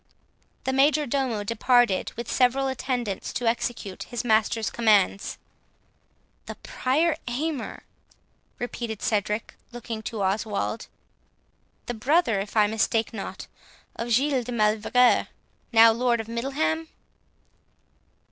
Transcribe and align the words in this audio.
The 0.63 0.73
major 0.73 1.05
domo 1.05 1.43
departed 1.43 2.11
with 2.13 2.27
several 2.27 2.67
attendants, 2.67 3.31
to 3.33 3.45
execute 3.45 4.01
his 4.05 4.23
master's 4.25 4.71
commands. 4.71 5.37
"The 6.47 6.55
Prior 6.63 7.15
Aymer!" 7.27 7.83
repeated 8.57 9.03
Cedric, 9.03 9.53
looking 9.71 10.01
to 10.01 10.23
Oswald, 10.23 10.87
"the 11.85 11.93
brother, 11.93 12.39
if 12.39 12.57
I 12.57 12.65
mistake 12.65 13.13
not, 13.13 13.45
of 13.95 14.09
Giles 14.09 14.45
de 14.45 14.51
Mauleverer, 14.51 15.27
now 15.71 15.91
lord 15.91 16.19
of 16.19 16.27
Middleham?" 16.27 16.87